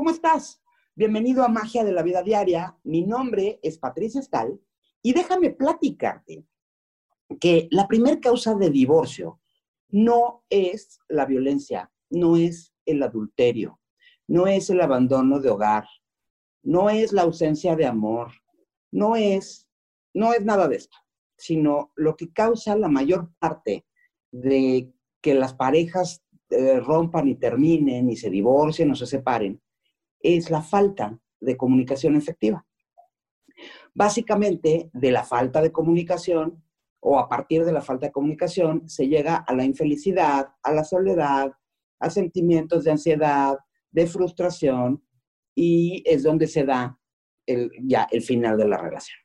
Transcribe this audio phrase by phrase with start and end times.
[0.00, 0.62] ¿cómo estás?
[0.94, 2.74] Bienvenido a Magia de la Vida Diaria.
[2.84, 4.58] Mi nombre es Patricia Estal
[5.02, 6.46] y déjame platicarte
[7.38, 9.42] que la primera causa de divorcio
[9.90, 13.78] no es la violencia, no es el adulterio,
[14.26, 15.84] no es el abandono de hogar,
[16.62, 18.32] no es la ausencia de amor,
[18.90, 19.68] no es,
[20.14, 20.96] no es nada de esto,
[21.36, 23.84] sino lo que causa la mayor parte
[24.32, 29.60] de que las parejas eh, rompan y terminen y se divorcien o se separen,
[30.20, 32.66] es la falta de comunicación efectiva.
[33.94, 36.62] Básicamente, de la falta de comunicación
[37.00, 40.84] o a partir de la falta de comunicación se llega a la infelicidad, a la
[40.84, 41.52] soledad,
[41.98, 43.58] a sentimientos de ansiedad,
[43.90, 45.02] de frustración
[45.54, 46.98] y es donde se da
[47.46, 49.18] el, ya el final de la relación.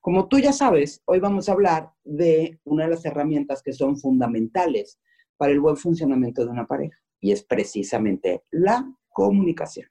[0.00, 3.96] Como tú ya sabes, hoy vamos a hablar de una de las herramientas que son
[3.96, 5.00] fundamentales
[5.36, 9.88] para el buen funcionamiento de una pareja y es precisamente la comunicación.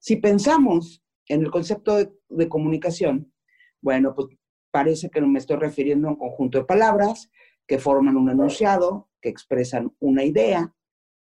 [0.00, 3.32] Si pensamos en el concepto de, comunicación,
[3.82, 4.28] bueno, pues
[4.70, 7.30] parece que me estoy refiriendo a un conjunto de palabras
[7.66, 10.74] que forman un enunciado, que expresan una idea,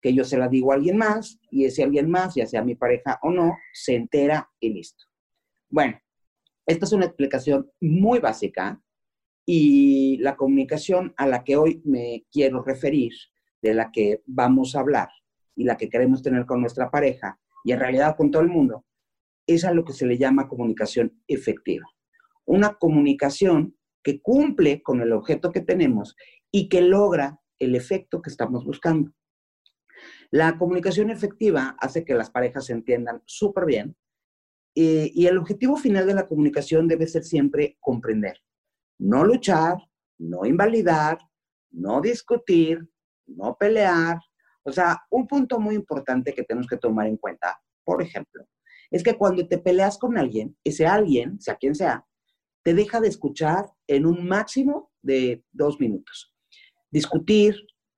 [0.03, 2.75] que yo se la digo a alguien más y ese alguien más, ya sea mi
[2.75, 5.07] pareja o no, se entera y listo.
[5.71, 5.99] Bueno,
[6.67, 8.83] esta es una explicación muy básica
[9.47, 13.13] y la comunicación a la que hoy me quiero referir,
[13.63, 15.09] de la que vamos a hablar
[15.55, 18.85] y la que queremos tener con nuestra pareja y en realidad con todo el mundo,
[19.45, 21.85] es a lo que se le llama comunicación efectiva.
[22.45, 26.15] Una comunicación que cumple con el objeto que tenemos
[26.53, 29.11] y que logra el efecto que estamos buscando.
[30.31, 33.97] La comunicación efectiva hace que las parejas se entiendan súper bien
[34.77, 38.37] eh, y el objetivo final de la comunicación debe ser siempre comprender,
[38.97, 39.79] no luchar,
[40.19, 41.19] no invalidar,
[41.73, 42.89] no discutir,
[43.27, 44.19] no pelear.
[44.67, 48.45] O sea, un punto muy importante que tenemos que tomar en cuenta, por ejemplo,
[48.91, 52.05] es que cuando te peleas con alguien, ese alguien, sea quien sea,
[52.65, 56.35] te deja de escuchar en un máximo de dos minutos.
[56.91, 57.57] Discutir,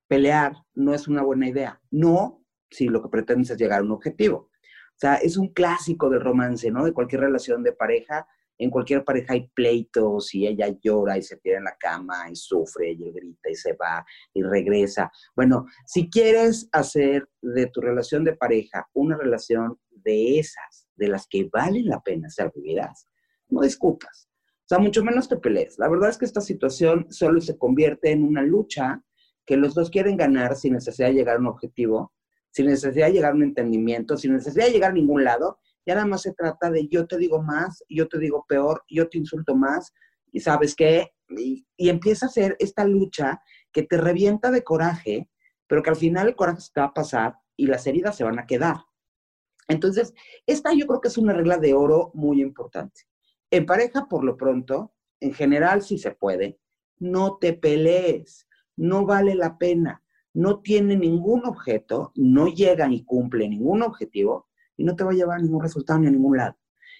[0.08, 1.80] pelear, no es una buena idea.
[1.90, 4.36] No si lo que pretendes es llegar a un objetivo.
[4.36, 6.84] O sea, es un clásico del romance, ¿no?
[6.84, 8.26] De cualquier relación de pareja.
[8.58, 12.36] En cualquier pareja hay pleitos y ella llora y se tira en la cama y
[12.36, 14.04] sufre y grita y se va
[14.34, 15.10] y regresa.
[15.34, 21.26] Bueno, si quieres hacer de tu relación de pareja una relación de esas, de las
[21.28, 23.06] que valen la pena ser vividas,
[23.48, 24.28] no discutas.
[24.64, 25.78] O sea, mucho menos te pelees.
[25.78, 29.02] La verdad es que esta situación solo se convierte en una lucha
[29.46, 32.12] que los dos quieren ganar sin necesidad de llegar a un objetivo
[32.50, 35.58] sin necesidad de llegar a un entendimiento, sin necesidad de llegar a ningún lado.
[35.86, 39.08] Ya nada más se trata de yo te digo más, yo te digo peor, yo
[39.08, 39.92] te insulto más,
[40.32, 43.40] y sabes qué, y, empieza a ser esta lucha
[43.72, 45.30] que te revienta de coraje,
[45.66, 48.24] pero que al final el coraje se te va a pasar y las heridas se
[48.24, 48.76] van a quedar.
[49.68, 50.14] Entonces,
[50.46, 53.02] esta yo creo que es una regla de oro muy importante.
[53.50, 56.58] En pareja, por lo pronto, en general, si se puede,
[56.98, 58.46] no te pelees,
[58.76, 60.02] no vale la pena
[60.34, 64.47] no tiene ningún objeto, no llega ni cumple ningún objetivo
[64.78, 66.56] y no te va a llevar a ningún resultado ni a ningún lado.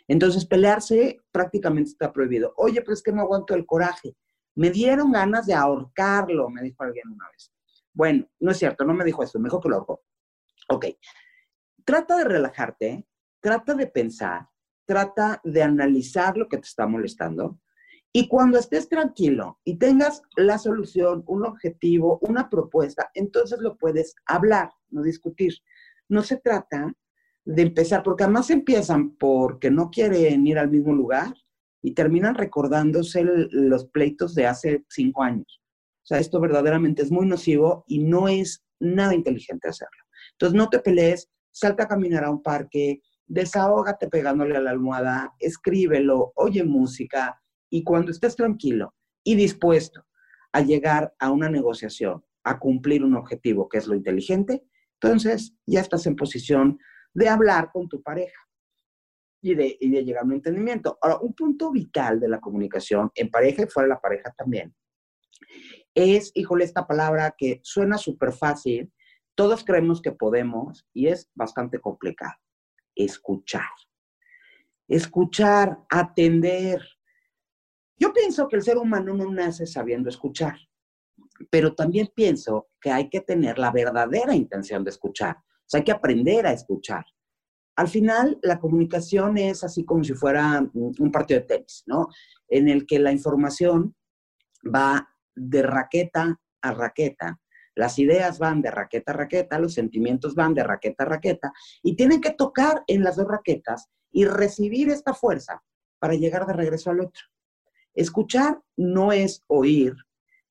[0.07, 2.53] Entonces, pelearse prácticamente está prohibido.
[2.57, 4.15] Oye, pero es que no aguanto el coraje.
[4.55, 7.53] Me dieron ganas de ahorcarlo, me dijo alguien una vez.
[7.95, 10.03] Bueno, no es cierto, no me dijo eso, me dijo que lo ahorcó.
[10.69, 10.87] Ok.
[11.85, 13.07] Trata de relajarte,
[13.41, 14.49] trata de pensar,
[14.85, 17.59] trata de analizar lo que te está molestando
[18.13, 24.15] y cuando estés tranquilo y tengas la solución, un objetivo, una propuesta, entonces lo puedes
[24.27, 25.55] hablar, no discutir.
[26.09, 26.93] No se trata
[27.49, 31.35] de empezar, porque además empiezan porque no quieren ir al mismo lugar
[31.81, 35.63] y terminan recordándose los pleitos de hace cinco años.
[36.03, 40.05] O sea, esto verdaderamente es muy nocivo y no es nada inteligente hacerlo.
[40.33, 45.33] Entonces, no te pelees, salta a caminar a un parque, desahógate pegándole a la almohada,
[45.39, 47.41] escríbelo, oye música,
[47.71, 48.95] y cuando estés tranquilo
[49.25, 50.05] y dispuesto
[50.53, 54.65] a llegar a una negociación, a cumplir un objetivo que es lo inteligente,
[55.01, 56.79] entonces ya estás en posición
[57.15, 58.41] de hablar con tu pareja
[59.41, 60.99] y de, llegar a un entendimiento.
[61.01, 64.75] Ahora, un punto vital de la comunicación en pareja y fuera de la pareja también
[65.95, 68.93] es, híjole, esta palabra que suena súper fácil,
[69.35, 72.35] todos creemos que podemos y es bastante complicado.
[72.95, 73.71] Escuchar.
[74.89, 76.81] Escuchar, atender,
[77.99, 80.57] yo pienso que el ser humano no nace sabiendo escuchar,
[81.51, 85.37] pero también pienso que hay que tener la verdadera intención de escuchar.
[85.69, 87.05] Sea, hay que aprender a escuchar.
[87.77, 92.09] Al final, la comunicación es así como si fuera un partido de tenis, ¿no?
[92.49, 93.95] En el que la información
[94.65, 97.39] va de raqueta a raqueta.
[97.77, 101.95] Las ideas van de raqueta a raqueta, los sentimientos van de raqueta a raqueta y
[101.95, 105.63] tienen que tocar en las dos raquetas y recibir esta fuerza
[106.01, 107.23] para llegar de regreso al otro.
[107.95, 109.95] Escuchar no es oír,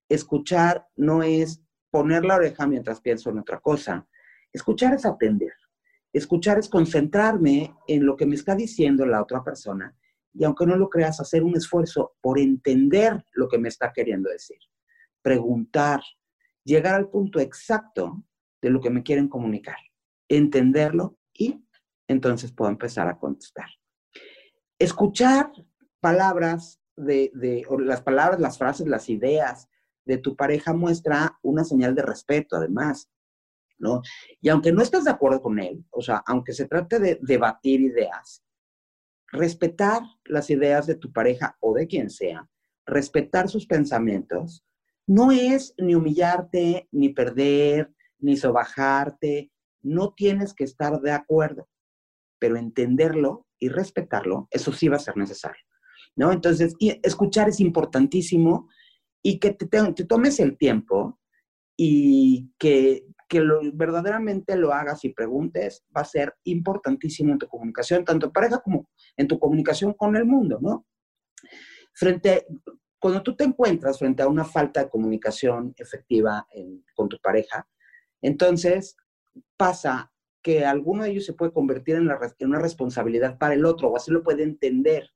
[0.07, 4.07] escuchar no es poner la oreja mientras pienso en otra cosa.
[4.57, 5.53] Escuchar es atender.
[6.11, 9.95] Escuchar es concentrarme en lo que me está diciendo la otra persona
[10.33, 14.31] y aunque no lo creas, hacer un esfuerzo por entender lo que me está queriendo
[14.31, 14.57] decir.
[15.21, 16.01] Preguntar,
[16.63, 18.23] llegar al punto exacto
[18.63, 19.77] de lo que me quieren comunicar,
[20.27, 21.63] entenderlo y
[22.07, 23.69] entonces puedo empezar a contestar.
[24.79, 25.51] Escuchar
[25.99, 27.31] palabras de,
[27.79, 29.69] las palabras, las frases, las ideas
[30.03, 33.07] de tu pareja muestra una señal de respeto, además.
[33.79, 34.01] ¿No?
[34.41, 37.81] Y aunque no estés de acuerdo con él, o sea, aunque se trate de debatir
[37.81, 38.43] ideas,
[39.31, 42.49] respetar las ideas de tu pareja o de quien sea,
[42.85, 44.65] respetar sus pensamientos,
[45.05, 49.51] no es ni humillarte, ni perder, ni sobajarte,
[49.81, 51.69] no tienes que estar de acuerdo,
[52.39, 55.63] pero entenderlo y respetarlo, eso sí va a ser necesario,
[56.15, 56.31] ¿no?
[56.31, 58.69] Entonces, escuchar es importantísimo
[59.23, 61.19] y que te tomes el tiempo
[61.75, 67.47] y que que lo, verdaderamente lo hagas y preguntes va a ser importantísimo en tu
[67.47, 70.85] comunicación, tanto en pareja como en tu comunicación con el mundo, ¿no?
[71.93, 72.47] Frente,
[72.99, 76.47] cuando tú te encuentras frente a una falta de comunicación efectiva
[76.95, 77.67] con tu pareja,
[78.21, 78.95] entonces
[79.57, 82.09] pasa que alguno de ellos se puede convertir en,
[82.39, 85.09] una responsabilidad para el otro, o así lo puede entender.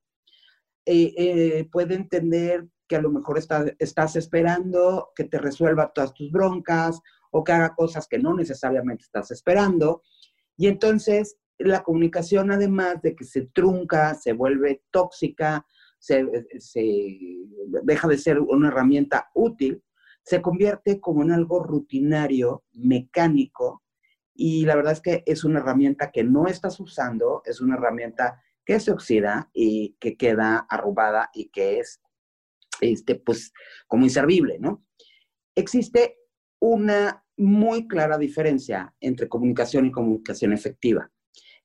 [0.85, 3.39] Eh, eh, puede entender que a lo mejor
[3.79, 6.99] estás esperando que te resuelva todas tus broncas
[7.31, 10.03] o que haga cosas que no necesariamente estás esperando.
[10.57, 15.65] Y entonces la comunicación, además de que se trunca, se vuelve tóxica,
[15.99, 16.25] se,
[17.83, 19.83] deja de ser una herramienta útil,
[20.23, 23.83] se convierte como en algo rutinario, mecánico,
[24.33, 28.41] y la verdad es que es una herramienta que no estás usando, es una herramienta
[28.65, 32.01] que se oxida y que queda arrugada y que es,
[32.79, 33.53] este, pues,
[33.87, 34.83] como inservible, ¿no?
[35.55, 36.17] Existe
[36.59, 41.11] una muy clara diferencia entre comunicación y comunicación efectiva.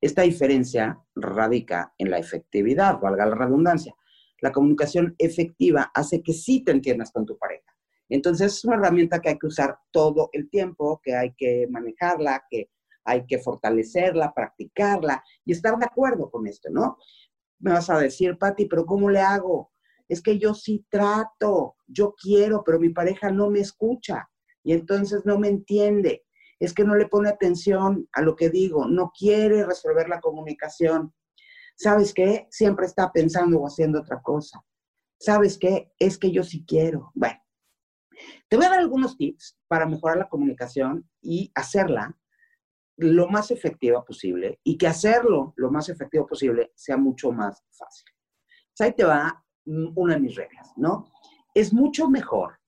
[0.01, 3.95] Esta diferencia radica en la efectividad, valga la redundancia.
[4.41, 7.75] La comunicación efectiva hace que sí te entiendas con tu pareja.
[8.09, 12.45] Entonces es una herramienta que hay que usar todo el tiempo, que hay que manejarla,
[12.51, 12.71] que
[13.05, 16.99] hay que fortalecerla, practicarla y estar de acuerdo con esto, ¿no?
[17.59, 19.73] Me vas a decir, Patti, pero ¿cómo le hago?
[20.09, 24.29] Es que yo sí trato, yo quiero, pero mi pareja no me escucha
[24.67, 26.27] y entonces no me entiende.
[26.59, 31.15] Es que no le pone atención a lo que digo, no quiere resolver la comunicación.
[31.77, 32.49] ¿Sabes qué?
[32.51, 34.61] Siempre está pensando o haciendo otra cosa.
[35.21, 35.93] ¿Sabes qué?
[36.01, 37.13] Es que yo sí quiero.
[37.15, 37.39] Bueno,
[38.49, 42.19] te voy a dar algunos tips para mejorar la comunicación y hacerla
[42.97, 48.11] lo más efectiva posible y que hacerlo lo más efectivo posible sea mucho más fácil.
[48.81, 51.13] ahí te va una de mis reglas, ¿no?
[51.55, 52.59] Es mucho mejor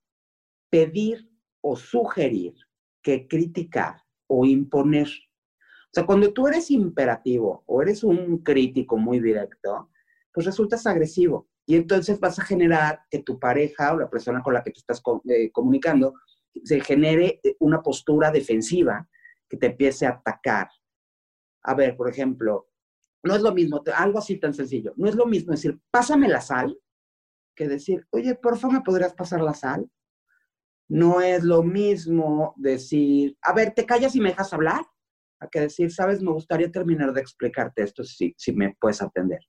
[0.70, 1.27] pedir
[1.60, 2.54] o sugerir
[3.02, 5.08] que criticar o imponer.
[5.08, 9.90] O sea, cuando tú eres imperativo o eres un crítico muy directo,
[10.32, 11.48] pues resultas agresivo.
[11.66, 14.78] Y entonces vas a generar que tu pareja o la persona con la que te
[14.78, 16.14] estás eh, comunicando
[16.64, 19.08] se genere eh, una postura defensiva
[19.48, 20.68] que te empiece a atacar.
[21.62, 22.68] A ver, por ejemplo,
[23.22, 26.40] no es lo mismo, algo así tan sencillo, no es lo mismo decir, pásame la
[26.40, 26.78] sal,
[27.54, 29.90] que decir, oye, por favor, ¿me podrías pasar la sal?
[30.88, 34.82] No es lo mismo decir, a ver, ¿te callas y me dejas hablar?
[35.40, 39.40] A que decir, sabes, me gustaría terminar de explicarte esto si, si me puedes atender.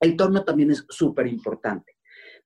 [0.00, 1.96] El tono también es súper importante.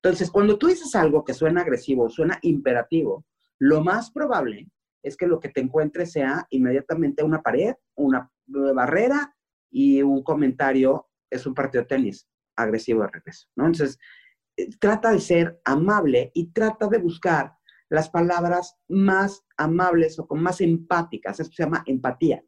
[0.03, 3.25] Entonces, cuando tú dices algo que suena agresivo, suena imperativo,
[3.59, 4.69] lo más probable
[5.03, 9.35] es que lo que te encuentres sea inmediatamente una pared, una barrera
[9.71, 13.67] y un comentario, es un partido de tenis agresivo de regreso, ¿no?
[13.67, 13.99] Entonces,
[14.57, 17.53] eh, trata de ser amable y trata de buscar
[17.89, 21.41] las palabras más amables o con más empáticas.
[21.41, 22.43] Esto se llama empatía.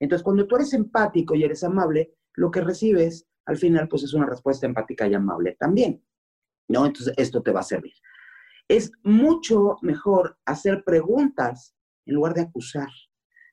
[0.00, 4.12] Entonces, cuando tú eres empático y eres amable, lo que recibes al final, pues es
[4.12, 6.04] una respuesta empática y amable también.
[6.68, 6.86] ¿No?
[6.86, 7.94] Entonces, esto te va a servir.
[8.68, 11.74] Es mucho mejor hacer preguntas
[12.06, 12.88] en lugar de acusar.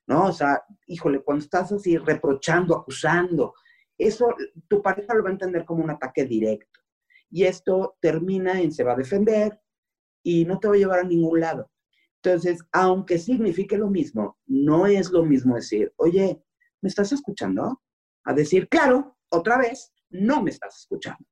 [0.07, 0.25] ¿No?
[0.25, 3.53] O sea, híjole, cuando estás así reprochando, acusando,
[3.97, 4.35] eso
[4.67, 6.81] tu pareja lo va a entender como un ataque directo.
[7.29, 9.59] Y esto termina en se va a defender,
[10.25, 11.69] y no te va a llevar a ningún lado.
[12.23, 16.41] Entonces, aunque signifique lo mismo, no es lo mismo decir, oye,
[16.81, 17.83] ¿me estás escuchando?
[18.23, 21.23] A decir, claro, otra vez, no me estás escuchando.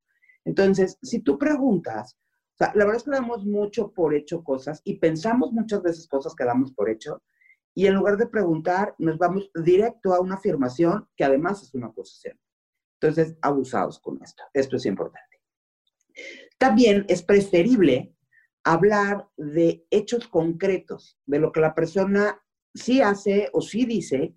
[0.45, 2.15] Entonces, si tú preguntas,
[2.59, 6.45] la verdad es que damos mucho por hecho cosas y pensamos muchas veces cosas que
[6.45, 7.23] damos por hecho
[7.73, 11.87] y en lugar de preguntar, nos vamos directo a una afirmación que además es una
[11.87, 12.39] acusación.
[13.01, 14.43] Entonces, abusados con esto.
[14.53, 15.41] Esto es importante.
[16.59, 18.12] También es preferible
[18.63, 22.41] hablar de hechos concretos, de lo que la persona
[22.73, 24.35] sí hace o sí dice,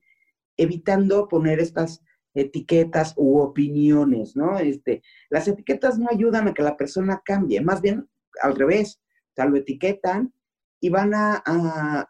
[0.57, 2.03] evitando poner estas
[2.35, 4.59] etiquetas u opiniones, ¿no?
[4.59, 8.09] Este, las etiquetas no ayudan a que la persona cambie, más bien
[8.43, 10.35] al revés, o sea, lo etiquetan
[10.81, 11.43] y van a,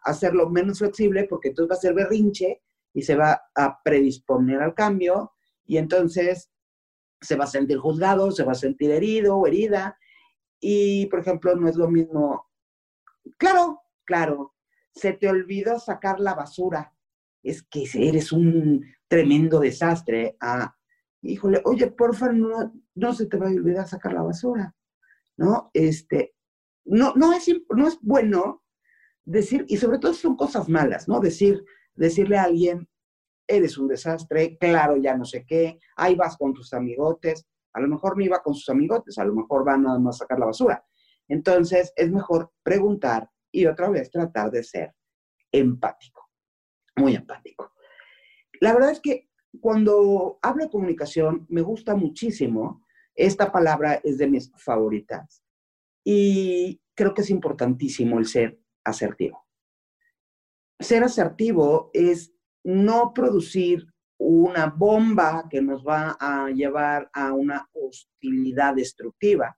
[0.03, 2.61] hacerlo menos flexible porque entonces va a ser berrinche
[2.93, 5.33] y se va a predisponer al cambio
[5.65, 6.51] y entonces
[7.21, 9.97] se va a sentir juzgado, se va a sentir herido o herida
[10.59, 12.49] y, por ejemplo, no es lo mismo,
[13.37, 14.55] claro, claro,
[14.91, 16.93] se te olvidó sacar la basura,
[17.43, 20.35] es que eres un tremendo desastre.
[20.39, 20.75] Ah,
[21.21, 24.75] híjole, oye, porfa, no, no se te va a olvidar sacar la basura,
[25.37, 25.69] ¿no?
[25.73, 26.35] Este,
[26.85, 28.63] no, no, es, no es bueno
[29.23, 31.19] decir, y sobre todo son cosas malas, ¿no?
[31.19, 31.63] Decir,
[31.95, 32.87] decirle a alguien,
[33.47, 37.45] eres un desastre, claro, ya no sé qué, ahí vas con tus amigotes,
[37.77, 40.19] a lo mejor no iba con sus amigotes, a lo mejor van nada más a
[40.19, 40.83] sacar la basura.
[41.27, 44.95] Entonces, es mejor preguntar y otra vez tratar de ser
[45.51, 46.27] empático,
[46.95, 47.73] muy empático.
[48.59, 49.29] La verdad es que
[49.61, 55.43] cuando hablo de comunicación, me gusta muchísimo, esta palabra es de mis favoritas,
[56.03, 59.45] y creo que es importantísimo el ser asertivo.
[60.79, 63.85] Ser asertivo es no producir
[64.17, 69.57] una bomba que nos va a llevar a una hostilidad destructiva,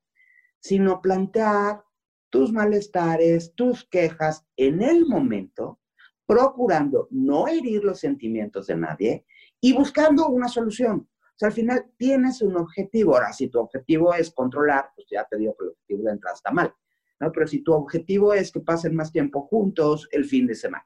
[0.59, 1.83] sino plantear
[2.29, 5.79] tus malestares, tus quejas en el momento,
[6.25, 9.25] procurando no herir los sentimientos de nadie
[9.59, 11.07] y buscando una solución
[11.39, 13.15] sea, al final tienes un objetivo.
[13.15, 16.35] Ahora, si tu objetivo es controlar, pues ya te digo que el objetivo de entrada
[16.35, 16.73] está mal,
[17.19, 17.31] ¿no?
[17.31, 20.83] Pero si tu objetivo es que pasen más tiempo juntos el fin de semana,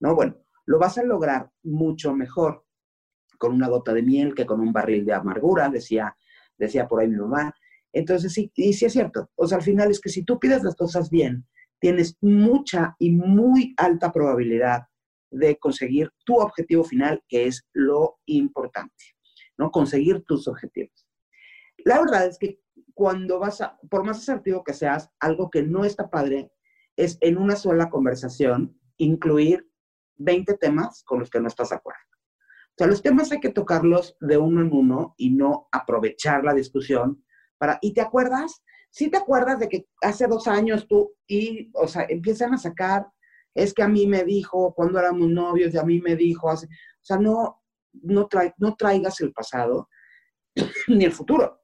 [0.00, 0.14] ¿no?
[0.14, 2.64] Bueno, lo vas a lograr mucho mejor
[3.40, 6.14] con una gota de miel que con un barril de amargura, decía,
[6.58, 7.54] decía por ahí mi mamá.
[7.90, 9.30] Entonces, sí, y sí es cierto.
[9.34, 11.46] O sea, al final es que si tú pides las cosas bien,
[11.80, 14.82] tienes mucha y muy alta probabilidad
[15.30, 19.04] de conseguir tu objetivo final, que es lo importante.
[19.56, 19.70] ¿no?
[19.70, 21.06] Conseguir tus objetivos.
[21.78, 22.60] La verdad es que
[22.92, 26.52] cuando vas a, por más asertivo que seas, algo que no está padre
[26.94, 29.66] es en una sola conversación incluir
[30.16, 32.09] 20 temas con los que no estás de acuerdo.
[32.80, 37.22] Sea, los temas hay que tocarlos de uno en uno y no aprovechar la discusión
[37.58, 38.62] para, ¿y te acuerdas?
[38.88, 43.06] Sí te acuerdas de que hace dos años tú, y, o sea, empiezan a sacar,
[43.54, 46.56] es que a mí me dijo cuando éramos novios y a mí me dijo, o
[47.02, 47.60] sea, no,
[47.92, 49.90] no, no traigas el pasado
[50.88, 51.60] ni el futuro.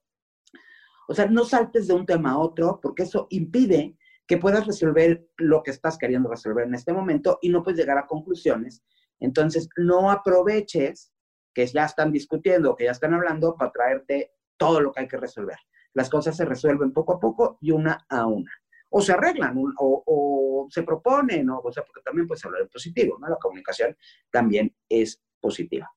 [1.09, 3.97] O sea, no saltes de un tema a otro porque eso impide
[4.27, 7.97] que puedas resolver lo que estás queriendo resolver en este momento y no puedes llegar
[7.97, 8.85] a conclusiones.
[9.21, 11.13] Entonces, no aproveches
[11.55, 15.17] que ya están discutiendo, que ya están hablando para traerte todo lo que hay que
[15.17, 15.57] resolver.
[15.95, 18.53] Las cosas se resuelven poco a poco y una a una.
[18.91, 23.19] O se arreglan o, se proponen, o, o sea, porque también puedes hablar en positivo,
[23.19, 23.29] ¿no?
[23.29, 23.97] La comunicación
[24.31, 25.91] también es positiva.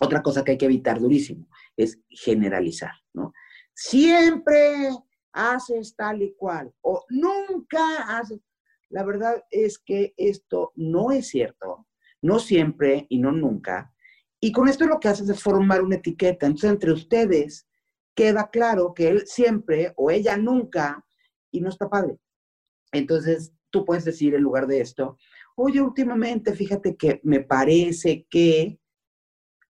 [0.00, 3.32] Otra cosa que hay que evitar durísimo es generalizar, ¿no?
[3.74, 4.88] Siempre
[5.32, 8.40] haces tal y cual o nunca haces.
[8.88, 11.86] La verdad es que esto no es cierto,
[12.22, 13.92] no siempre y no nunca.
[14.40, 16.46] Y con esto lo que haces es formar una etiqueta.
[16.46, 17.66] Entonces, entre ustedes
[18.14, 21.04] queda claro que él siempre o ella nunca
[21.50, 22.18] y no está padre.
[22.92, 25.16] Entonces, tú puedes decir en lugar de esto,
[25.56, 28.80] oye, últimamente, fíjate que me parece que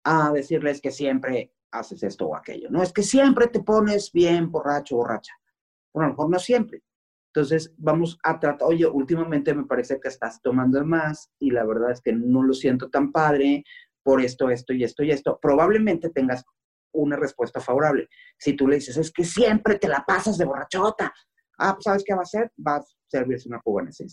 [0.04, 2.68] a decirles que siempre haces esto o aquello.
[2.70, 5.32] No es que siempre te pones bien borracho borracha.
[5.92, 6.82] Bueno, a lo mejor no siempre.
[7.38, 11.92] Entonces, vamos a tratar, oye, últimamente me parece que estás tomando más y la verdad
[11.92, 13.62] es que no lo siento tan padre
[14.02, 15.38] por esto, esto y esto y esto.
[15.40, 16.44] Probablemente tengas
[16.92, 18.08] una respuesta favorable.
[18.38, 21.12] Si tú le dices, es que siempre te la pasas de borrachota,
[21.58, 22.50] ah, pues, ¿sabes qué va a hacer?
[22.66, 24.06] Va a servirse una cuba en ese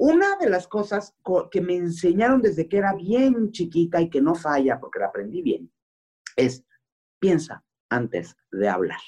[0.00, 1.12] una de las cosas
[1.50, 5.42] que me enseñaron desde que era bien chiquita y que no falla porque la aprendí
[5.42, 5.72] bien
[6.36, 6.64] es
[7.18, 9.00] piensa antes de hablar.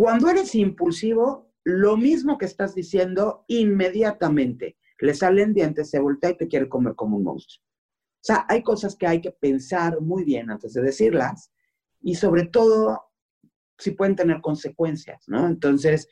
[0.00, 6.36] Cuando eres impulsivo, lo mismo que estás diciendo, inmediatamente le salen dientes, se voltea y
[6.38, 7.62] te quiere comer como un monstruo.
[7.66, 11.52] O sea, hay cosas que hay que pensar muy bien antes de decirlas
[12.00, 13.10] y sobre todo
[13.76, 15.46] si pueden tener consecuencias, ¿no?
[15.46, 16.08] Entonces,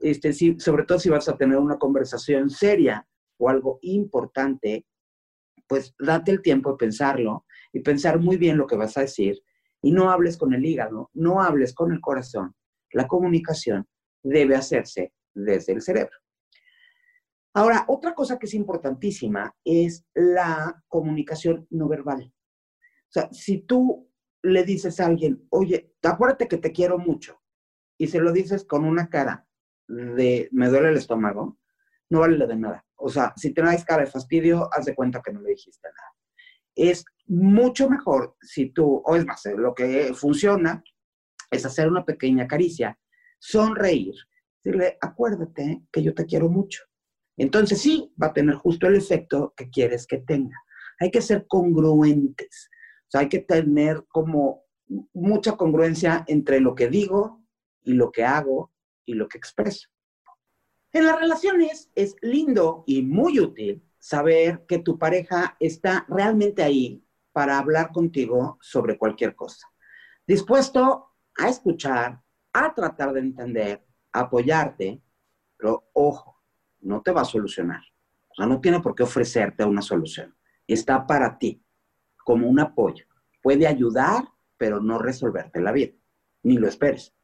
[0.00, 4.84] este, sobre todo si vas a tener una conversación seria o algo importante,
[5.68, 9.40] pues date el tiempo de pensarlo y pensar muy bien lo que vas a decir
[9.80, 12.56] y no hables con el hígado, no hables con el corazón.
[12.92, 13.86] La comunicación
[14.22, 16.16] debe hacerse desde el cerebro.
[17.54, 22.32] Ahora, otra cosa que es importantísima es la comunicación no verbal.
[23.08, 24.10] O sea, si tú
[24.42, 27.40] le dices a alguien, oye, acuérdate que te quiero mucho,
[27.98, 29.46] y se lo dices con una cara
[29.88, 31.58] de me duele el estómago,
[32.10, 32.86] no vale de nada.
[32.96, 36.14] O sea, si das cara de fastidio, haz de cuenta que no le dijiste nada.
[36.74, 40.82] Es mucho mejor si tú, o es más, lo que funciona
[41.50, 42.98] es hacer una pequeña caricia,
[43.38, 44.14] sonreír,
[44.62, 46.82] decirle, acuérdate que yo te quiero mucho.
[47.36, 50.56] Entonces sí, va a tener justo el efecto que quieres que tenga.
[51.00, 52.68] Hay que ser congruentes,
[53.12, 54.64] hay que tener como
[55.12, 57.44] mucha congruencia entre lo que digo
[57.82, 58.72] y lo que hago
[59.04, 59.88] y lo que expreso.
[60.92, 67.04] En las relaciones es lindo y muy útil saber que tu pareja está realmente ahí
[67.32, 69.66] para hablar contigo sobre cualquier cosa.
[70.26, 71.07] Dispuesto
[71.38, 72.20] a escuchar,
[72.52, 75.00] a tratar de entender, a apoyarte,
[75.56, 76.42] pero ojo,
[76.80, 77.82] no te va a solucionar.
[78.28, 80.36] O sea, no tiene por qué ofrecerte una solución.
[80.66, 81.64] Está para ti,
[82.24, 83.06] como un apoyo.
[83.42, 84.24] Puede ayudar,
[84.56, 85.94] pero no resolverte la vida.
[86.42, 87.14] Ni lo esperes.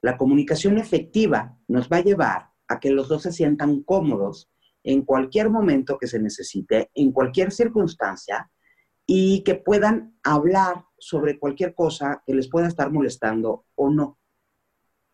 [0.00, 4.50] La comunicación efectiva nos va a llevar a que los dos se sientan cómodos
[4.82, 8.50] en cualquier momento que se necesite, en cualquier circunstancia,
[9.06, 14.18] y que puedan hablar sobre cualquier cosa que les pueda estar molestando o no,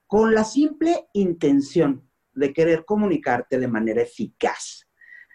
[0.06, 4.88] con la simple intención de querer comunicarte de manera eficaz,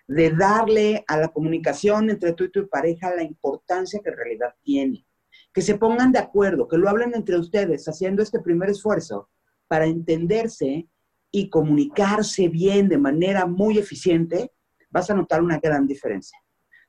[0.08, 4.56] de darle a la comunicación entre tú y tu pareja la importancia que en realidad
[4.62, 5.06] tiene,
[5.54, 9.30] que se pongan de acuerdo, que lo hablen entre ustedes, haciendo este primer esfuerzo
[9.68, 10.88] para entenderse
[11.32, 14.54] y comunicarse bien de manera muy eficiente,
[14.90, 16.38] vas a notar una gran diferencia.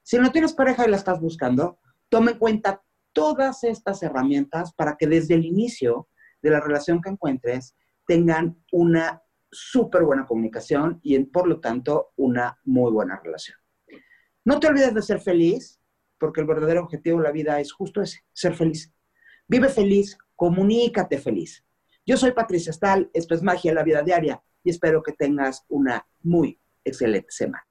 [0.06, 2.80] Si no tienes pareja y la estás buscando, toma en cuenta
[3.12, 6.08] todas estas herramientas para que desde el inicio
[6.40, 7.74] de la relación que encuentres
[8.06, 13.58] tengan una súper buena comunicación y por lo tanto una muy buena relación.
[14.44, 15.80] No te olvides de ser feliz,
[16.20, 18.94] porque el verdadero objetivo de la vida es justo ese, ser feliz.
[19.48, 21.64] Vive feliz, comunícate feliz.
[22.06, 25.64] Yo soy Patricia Stahl, esto es Magia en la Vida Diaria y espero que tengas
[25.68, 27.66] una muy excelente semana.